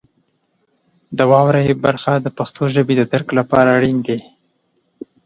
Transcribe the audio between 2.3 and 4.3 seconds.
پښتو ژبې د درک لپاره اړین دی.